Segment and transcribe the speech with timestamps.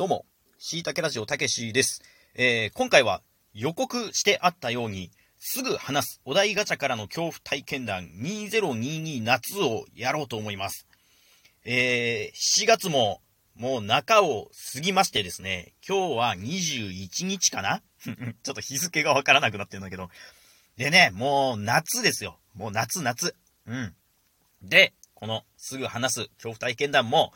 [0.00, 0.24] どうも、
[0.58, 2.00] しいたけラジオたけしです。
[2.34, 3.20] えー、今回は
[3.52, 10.86] 予告してあったように、すぐ話すお題ガチャからの恐怖体験談2022夏をやろうと思います。
[11.66, 13.20] えー、7月も
[13.54, 17.82] もう中を過ぎましてですね、今日は21日かな？
[18.42, 20.08] ちょっと日付がわからなくなってるんだけど。
[20.78, 22.40] でね、もう夏ですよ。
[22.54, 23.36] もう夏夏。
[23.66, 23.94] うん。
[24.62, 27.34] で、このすぐ話す恐怖体験談も、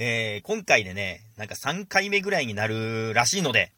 [0.00, 3.72] えー、今回でね、なんか3回目ぐらいになるらしいので、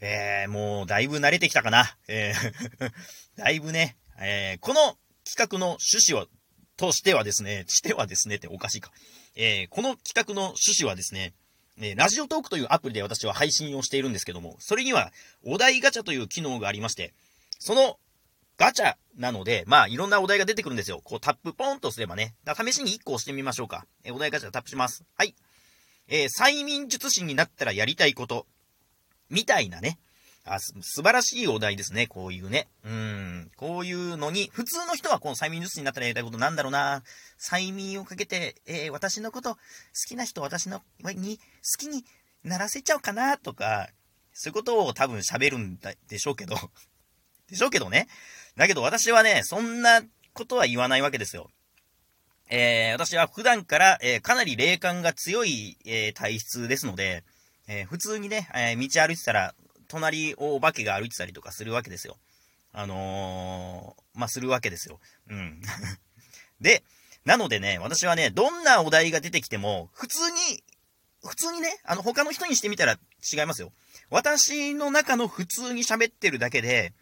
[0.00, 1.96] えー、もうだいぶ慣れてきたかな。
[2.06, 2.92] えー、
[3.36, 6.28] だいぶね、えー、この企画の趣旨は、
[6.76, 8.92] としてはですね、してはですねっておかしいか。
[9.34, 11.34] えー、この企画の趣旨はですね、
[11.76, 15.12] えー、ラジオトークというアプリで私は配信をしているんですけども、それには
[15.44, 17.14] お題ガチャという機能がありまして、
[17.58, 17.98] その
[18.62, 21.00] ガチャなので、まあ、いろんなお題が出てくるんですよ。
[21.02, 22.36] こう、タップポーンとすればね。
[22.44, 23.86] だ試しに1個押してみましょうか。
[24.04, 25.02] えーお題ガチャタップします。
[25.16, 25.34] はい。
[26.06, 28.46] えー催眠術師になったらやりたいこと。
[29.30, 29.98] みたいなね。
[30.44, 32.06] あ、素晴らしいお題ですね。
[32.06, 32.68] こういうね。
[32.84, 33.50] うん。
[33.56, 37.02] こういうのに、普通の人はこの催眠術師になったらやりたいことなんだろうな。
[37.40, 39.58] 催眠をかけて、えー私のこと、好
[40.06, 41.42] きな人私の、に、好
[41.80, 42.04] きに
[42.44, 43.88] ならせちゃおうかな、とか、
[44.32, 46.54] そういうことを多分喋るんだでしょうけど。
[47.48, 48.06] でしょうけどね。
[48.56, 50.02] だけど私はね、そんな
[50.34, 51.50] ことは言わないわけですよ。
[52.48, 57.24] えー、私は普段から、えーかなり霊感が強い、えー体質ですので、
[57.68, 59.54] え普通にね、え道歩いてたら、
[59.88, 62.16] 隣をお化けが歩いてたりとかするわけですよ。
[62.72, 64.98] あのー、まあ、するわけですよ。
[65.28, 65.60] うん。
[66.60, 66.82] で、
[67.24, 70.64] なのでね、私はね、どんなお題が出てきても、普通に、
[71.24, 72.98] 普通にね、あの、他の人にしてみたら
[73.32, 73.72] 違いますよ。
[74.10, 76.94] 私の中の普通に喋ってるだけで、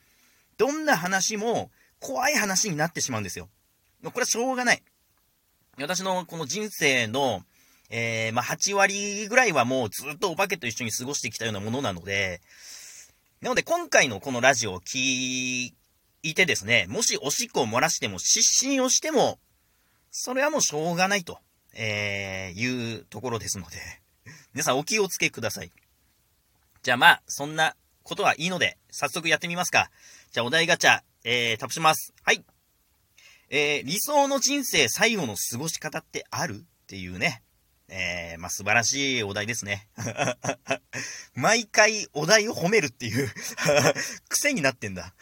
[0.60, 3.48] どんな話も怖い話になってしまうんですよ。
[4.04, 4.82] これはしょうがない。
[5.78, 7.40] 私のこの人生の、
[7.88, 12.42] えー、まあ、8割ぐらいはもうずっとお化けと一緒に過ごしてきたようなものなので、
[13.40, 15.72] なので今回のこのラジオを聞
[16.22, 19.38] いてですね、もしおしっこを漏らしても失神をしても、
[20.10, 21.38] それはもうしょうがないと、
[21.74, 23.78] えー、いうところですので、
[24.52, 25.70] 皆さんお気をつけください。
[26.82, 27.76] じゃあまあ、そんな
[28.10, 29.88] ことはいいので、早速やってみますか。
[30.32, 32.12] じゃあお題ガチャ、えー、タップします。
[32.24, 32.44] はい。
[33.50, 36.56] えー、理想の人生最後の過ごし方ってある？
[36.56, 37.44] っていうね。
[37.88, 39.86] えー、まあ、素晴らしいお題ですね。
[41.34, 43.32] 毎回お題を褒めるっていう
[44.28, 45.14] 癖になってんだ。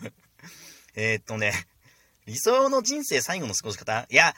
[0.96, 1.52] えーっとね、
[2.24, 4.06] 理想の人生最後の過ごし方？
[4.08, 4.34] いや、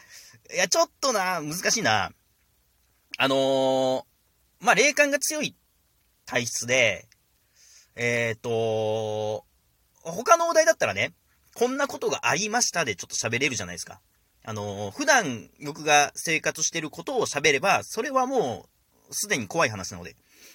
[0.52, 2.12] いや、ちょっとな、難しいな。
[3.16, 4.04] あのー、
[4.58, 5.54] まあ、霊感が強い
[6.24, 7.06] 体質で、
[7.96, 9.44] えーと、
[10.02, 11.12] 他のお題だったらね、
[11.54, 14.00] こんなことがありましたでちょっと喋れるじゃないですか。
[14.44, 18.66] あの、普段僕が生活してることを喋れば、それはも
[19.10, 20.14] う、すでに怖い話なので。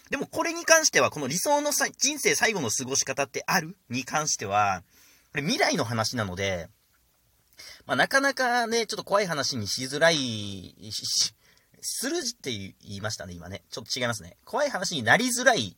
[0.10, 3.76] でもこれに関しては、この理想の人生最後の過ごし方ってある？
[3.90, 4.84] に関しては、
[5.32, 6.68] これ未来の話なので、
[7.86, 10.76] まあ、なかなかね、ちょっと怖い話にしづらい、
[11.82, 13.64] するって言いましたね、今ね。
[13.72, 14.38] ちょっと違いますね。
[14.46, 15.76] 怖い話になりづらい、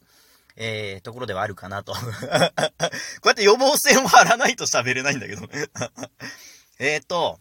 [0.55, 1.93] えー、ところではあるかなと。
[1.97, 5.47] こうやって予防線を張らないと喋れないんだけど。
[6.79, 7.39] えーと、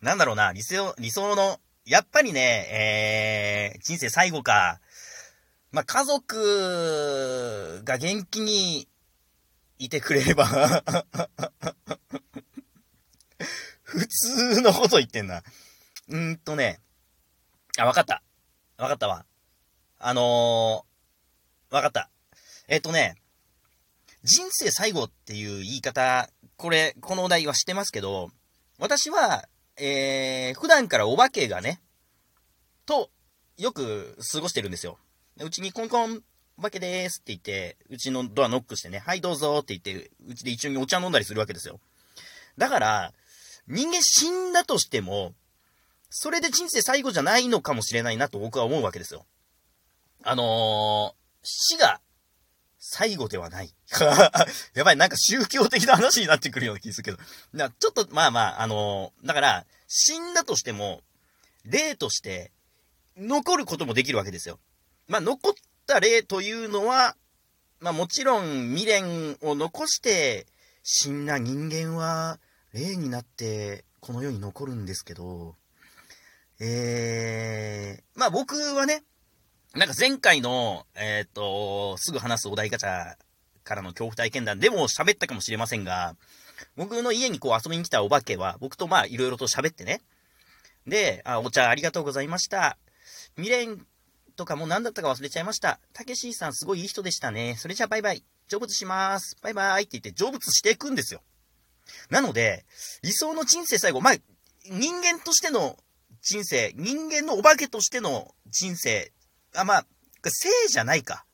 [0.00, 4.80] なんだろうな、理想、理想の、やっぱりね、えー、人生最後か。
[5.70, 8.88] まあ、家族が元気に
[9.78, 10.46] いてくれれば
[13.84, 15.42] 普通のこと言ってんな。
[16.08, 16.80] うーんとね、
[17.76, 18.22] あ、わかった。
[18.78, 19.26] わかったわ。
[19.98, 22.10] あのー、わかった。
[22.68, 23.16] えっ、とね、
[24.24, 28.30] 人生最後っていう言い方、これ、このお題はしてますけど、
[28.78, 29.48] 私は、
[29.78, 31.80] えー、普段からお化けがね、
[32.84, 33.10] と、
[33.56, 34.98] よく過ごしてるんですよ。
[35.40, 36.22] うちにコンコン、
[36.58, 41.80] お化けでーすって言って、うちのドアノックしてね、はいどうぞって言って、うちで一緒にお茶飲んだりするわけですよ。
[42.58, 43.12] だから、
[43.66, 45.32] 人間死んだとしても、
[46.10, 49.24] それで人生最後じゃないのかもしれないなと僕は思うわけですよ。
[50.24, 51.14] あのー、
[51.44, 52.00] 死が
[52.90, 53.74] 最後ではない。
[54.72, 57.18] やばい、なんか宗教的な話になってくるような気するけど。
[57.52, 61.02] なちょっと、まあまあ、あのーだから、死んだとしても、
[61.66, 62.50] 霊として、
[63.18, 64.58] 残ることもできるわけですよ。
[65.06, 65.54] まあ、残っ
[65.86, 67.14] た霊というのは、
[67.80, 70.46] まあもちろん未練を残して、
[70.82, 72.40] 死んだ人間は、
[72.72, 75.56] 霊になって、この世に残るんですけど、
[76.58, 79.04] えー、まあ僕はね、
[79.78, 83.14] なんか前回の、えっ、と、すぐ話すお題ガチャ
[83.62, 86.16] からの恐怖体験談でも喋ったかもしれませんが、
[86.76, 90.00] 僕の家にこう遊びに来たお化けは、僕とまあいろいろと喋ってね。
[90.88, 92.76] で、あ、お茶ありがとうございました。
[93.36, 93.86] 未練
[94.34, 95.78] とかも何だったか忘れちゃいました。
[95.92, 97.54] たけしさんすごいいい人でしたね。
[97.56, 98.24] それじゃあバイバイ。
[98.48, 99.36] 成仏します。
[99.42, 101.20] バイバイって言って成仏していくんですよ。
[102.10, 102.64] なので、
[103.04, 104.14] 理想の人生最後、まあ、
[104.68, 105.76] 人間としての
[106.20, 109.12] 人生、人間のお化けとしての人生、
[109.58, 109.86] あ、まあ、
[110.24, 111.24] 生じゃないか。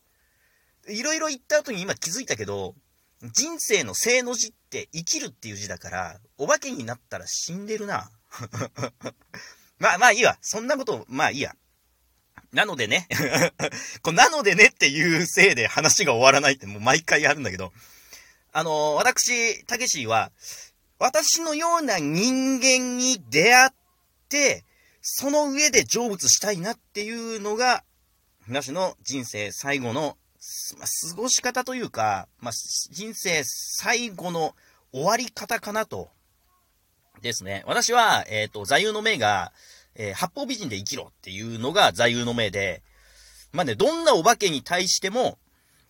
[0.88, 2.74] いろいろ言った後に今気づいたけど、
[3.22, 8.10] 人生の生の字って生きるっていう字だから、お化けになったら死んでるな。
[9.78, 10.38] まあまあいいわ。
[10.40, 11.54] そんなこと、まあいいや。
[12.52, 13.08] なのでね
[14.02, 17.72] こなのでねっていうせいで話が終わらないってもう毎回あるんだけど、
[18.52, 20.30] あの、私、たけしは、
[21.00, 23.70] 私のような人間に出会っ
[24.28, 24.64] て、
[25.02, 27.82] その上で成仏したいなっていうのが、
[28.48, 30.16] 私の人生最後の、
[30.78, 32.52] まあ、過ごし方というか、まあ、
[32.92, 34.54] 人生最後の
[34.92, 36.10] 終わり方かなと。
[37.22, 37.62] ですね。
[37.66, 39.52] 私は、えっ、ー、と、座右の銘が、
[39.94, 42.82] えー、八方美人で生きろっていうのが座右の銘で、
[43.52, 45.38] まあね、どんなお化けに対しても、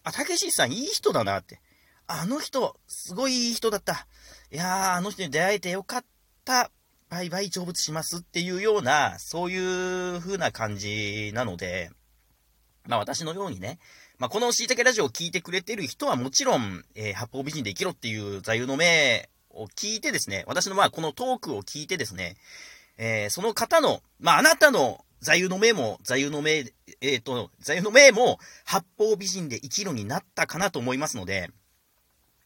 [0.05, 1.61] あ、たけしさんいい人だなって。
[2.07, 4.07] あの人、すごいいい人だった。
[4.53, 6.05] いやー、あの人に出会えてよかっ
[6.45, 6.71] た。
[7.09, 11.91] バイバイ成仏しますっていうような、そういう風な感じなので、
[12.87, 13.79] まあ私のようにね、
[14.19, 22.37] まあこのしいたけラジオを聞いてくれてる人はもちろん、えー、八方美人で生きろっていう座右の銘を聞いてですね、私のまあこのトークを聞いてですね、
[22.97, 26.59] えー、その方の、まあ、あなたの座右の銘も、座右の銘、
[27.01, 31.51] えっ、ー、と、座右の銘も、八方美人で生きるになったかなと思いますので、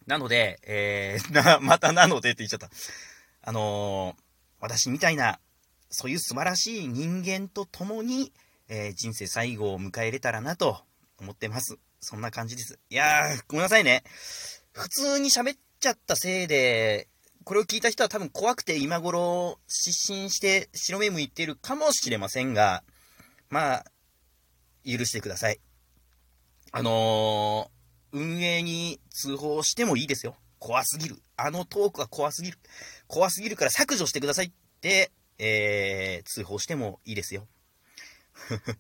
[0.06, 2.70] なので、えー、 な、またなのでって言っちゃった。
[3.43, 4.23] あのー、
[4.61, 5.41] 私みたいな、
[5.91, 8.32] そういう素晴らしい人間と共に、
[8.69, 10.79] えー、人生最後を迎えれたらなと
[11.19, 11.79] 思ってます。
[12.00, 12.79] そんな感じです。
[12.91, 14.05] いやー、ごめんなさいね。
[14.73, 17.09] 普通に喋っちゃったせいで、
[17.44, 22.85] これを聞いた人は多分怖くて今頃失神して白目向いてるかもしれませんが、
[23.49, 23.85] まあ、
[24.85, 25.59] 許してください。
[26.73, 30.37] あのー、運営に通報してもいいですよ。
[30.59, 31.17] 怖すぎる。
[31.37, 32.59] あのトークは怖すぎる。
[33.06, 37.47] 怖すぎるから削除してくださいって、えー、通報してもいいですよ。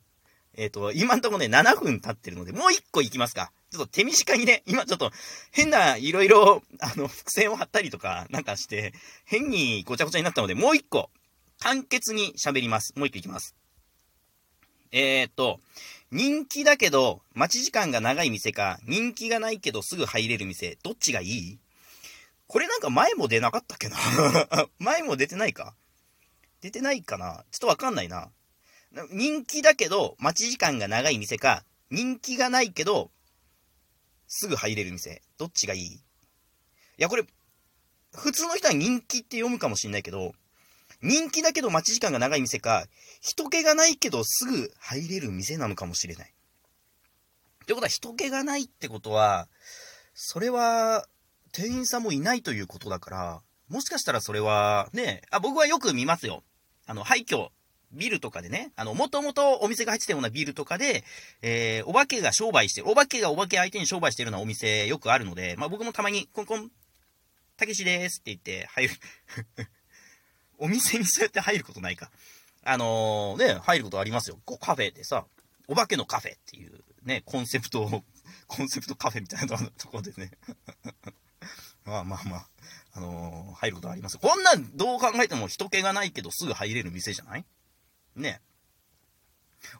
[0.54, 3.52] えっと、今んとこね、7分経ってるので、もう1個いきますか。
[3.70, 5.12] ちょっと手短にね、今ちょっと
[5.52, 8.92] 変ないろいろ、あの、伏線を張ったりとかなんかして、
[9.24, 11.10] 変にごちゃごちゃになったので、もう一個、
[11.60, 12.92] 簡潔に喋ります。
[12.96, 13.54] もう一個いきます。
[14.90, 15.60] えー、っと、
[16.10, 21.58] 人気だけど、待ち時間が長い店か、人気がないけどすぐ入れる店、どっちがいい？
[22.46, 23.98] これなんか前も出なかったっけな？
[24.78, 25.74] 前も出てないか？
[26.62, 27.44] 出てないかな？
[27.50, 28.30] ちょっとわかんないな。
[29.10, 33.10] 人気だけど、待ち時間が長い店か、人気がないけど、
[34.26, 35.22] すぐ入れる店。
[35.38, 35.80] どっちがいい？
[35.94, 36.00] い
[36.98, 37.24] や、これ、
[38.14, 40.32] 普通の人は人気って読むかもしんないけど、
[41.02, 42.86] 人気だけど待ち時間が長い店か、
[43.20, 46.32] 人気がないけどすぐ入れる店なのかもしれない。
[47.62, 49.48] ってことは、人気がないってことは、
[50.14, 51.06] それは、
[51.52, 56.42] 店員さんもいないということだから、もしかしたらそれは、ね、あ、僕はよく見ますよ。
[56.86, 57.50] あの、廃墟
[57.92, 61.04] ビルとかでね、あの、もともとお店が入ってたようなビルとかで、
[61.42, 66.70] えー、お化けが商売してる、お化けがお化け相手に商売してるようなお店よくあるので、まあ僕もたまに、コンコン、
[67.56, 68.94] たけしですって言って入る
[70.58, 72.10] お店にそうやって入ることないか。
[72.62, 74.38] あのー、ね、入ることありますよ。
[74.44, 75.26] こうカフェでさ、
[75.66, 78.04] お化けのカフェっていうね、コンセプト、
[78.46, 80.30] コンセプトカフェみたいなところでね。
[81.84, 82.48] まあまあまあ、
[82.92, 84.20] あのー、入ることありますよ。
[84.20, 87.44] こんなんどう考えても人気がないけどすぐ入れる店じゃない？
[88.20, 88.40] ね。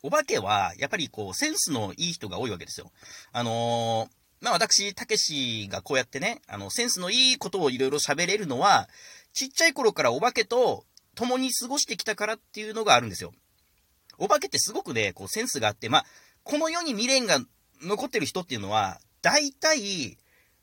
[0.02, 2.90] お化けは、やっぱりこう、センスのいい人が多いわけですよ。
[3.32, 8.88] あのー、まあ私、たけしがこうやってね、あの、センスのいいことをいろいろ喋れるのは、
[9.32, 13.32] ちっちゃい頃からお化けと共に過ごしてきたからっていうのがあるんですよ。
[14.18, 16.06] お化けってすごくね、こう、センスがあって、まあ、
[16.44, 17.40] この世に未練が
[17.82, 20.16] 残ってる人っていうのは、大体、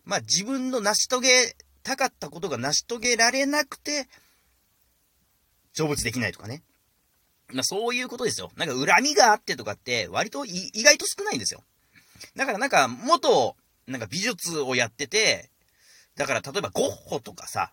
[0.04, 4.08] まあ自分の成し遂げたかったことが成し遂げられなくて、
[5.74, 6.64] 成仏できないとかね。
[7.54, 8.52] まあ、そういうことですよ。
[8.56, 11.64] なんか恨みがあってとかって、割と意外と少ないんですよ。
[12.36, 13.56] だからなんか、元、
[13.88, 15.50] なんか美術をやってて、
[16.16, 17.72] だから例えばゴッホとかさ、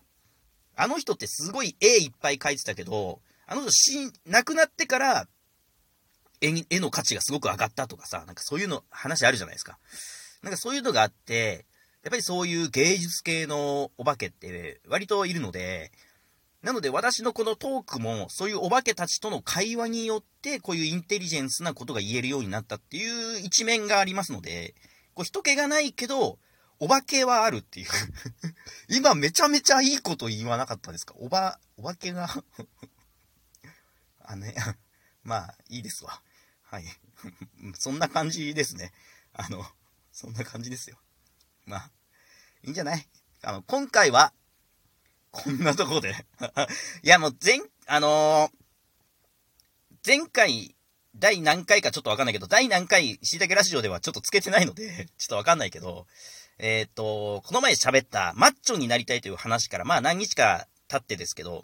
[0.75, 5.27] あの人ってすごい絵いっぱい描いてたけど、あの人死、亡くなってから、
[6.41, 9.77] 絵に、絵の価値がすごく上がったとかさ、なんかそういうの、話あるじゃないですか。
[10.41, 11.65] なんかそういうのがあって、
[12.03, 15.91] やっぱりそういう芸術系のお化けって割といるので、
[16.63, 24.73] なので私のこのトークも、そういうお化けたちとの会話によって、こういうインテリジェンスなことが言えるようになったっていう一面がありますので、
[25.13, 26.39] こう人気がないけど、
[26.79, 27.87] お化けはあるっていう
[28.89, 31.13] 今めちゃめちゃいいこと言わなかったですか？
[31.17, 32.27] おば、お化けが？
[34.25, 34.55] あね、
[35.23, 36.21] まあ、いいですわ。
[36.63, 36.85] はい。
[37.77, 38.91] そんな感じですね。
[39.33, 39.65] あの、
[40.11, 40.97] そんな感じですよ。
[41.65, 41.91] まあ、
[42.63, 43.07] いいんじゃない？
[43.41, 44.33] あの、今回は、
[45.33, 46.15] こんなとこで
[47.01, 48.51] いや、もう前、あのー、
[50.05, 50.75] 前回、
[51.15, 56.05] 第何回かちょっとわかんないけど、第何回、しいたけラジオではちょっとつけてないので ちょっとわかんないけど、
[56.59, 61.63] えっ、ー、と、この前喋ったマッチョになりたいという話から、まあ何日か経ってですけど、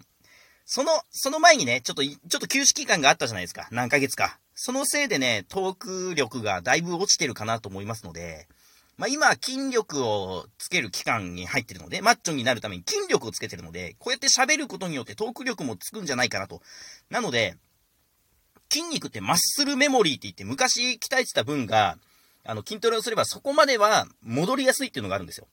[0.66, 3.68] その、その前にね、ちょっと、ちょっと休止期間があったじゃないですか。
[3.72, 4.40] 何ヶ月か。
[4.56, 8.48] そのせいでね、トーク力がだいぶ落ちてるかなと思いますので、
[9.00, 16.62] まあ今、筋力をつける期間に入ってるので、マッチョになるために筋力をつけてるので、こうやって喋ることによってトーク力もつくんじゃないかなと。
[17.10, 17.56] なので、
[18.70, 21.98] 筋肉ってマッスルメモリーって言って、昔鍛えてた分が、
[22.44, 25.48] あの、筋トレをすればそこまでは戻りやすいっていうのがあるんですよ。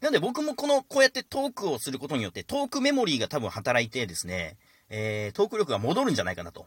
[0.00, 4.56] なので僕もこの、こうやってトークをすることによって、トークメモリーが多分働いてですね、
[4.88, 6.66] えー、トーク力が戻るんじゃないかなと。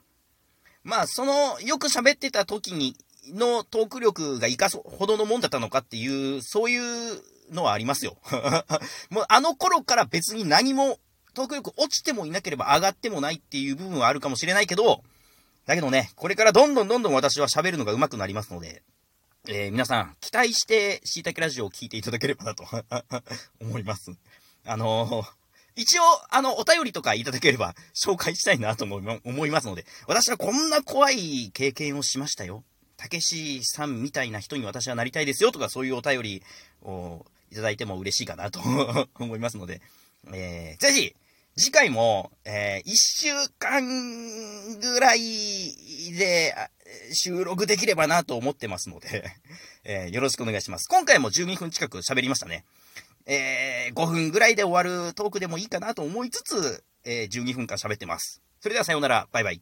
[0.83, 2.97] まあ、その、よく喋ってた時に、
[3.29, 8.17] のトーク力が活かすほどのもんだったのかっていう、そういうのはありますよ。
[9.09, 10.99] もうあの頃から別に何も、
[11.33, 15.03] トーク力落ちてもいなければ上がってもないっていう部分はあるかもしれないけど、
[15.65, 18.83] だけどね、これからどんどんどんどん私は喋るのが上手くなりますので、
[19.47, 22.65] えー、皆さん、期待して、しいたけラジオを聞いていただければなと
[23.61, 24.11] 思います。
[24.65, 25.27] あのー、
[25.75, 32.63] 一応、あの、お便りとかいただければ紹介したいなと思いますので、私はこんな怖い経験をしましたよ。
[33.01, 36.43] たけしさんみたいな人に私はなりたいですよとかそういうお便り
[36.83, 38.59] をいただいても嬉しいかなと
[39.19, 39.81] 思いますので、
[40.31, 41.15] えー、ぜひ、
[41.57, 45.19] 次回も、えー、一週間ぐらい
[46.13, 46.55] で
[47.11, 49.25] 収録できればなと思ってますので
[49.83, 50.87] えー、よろしくお願いします。
[50.87, 52.63] 今回も12分近く喋りましたね。
[53.25, 58.41] えー、5分ぐらいで終わるトークでもいいかなと思いつつ、えー、12分間喋ってます。
[58.61, 59.61] それではさようなら、バイバイ。